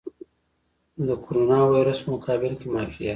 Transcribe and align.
د 1.07 1.09
کوروناویرس 1.23 1.99
په 2.03 2.09
مقابل 2.13 2.53
کې 2.59 2.67
معافیت. 2.73 3.09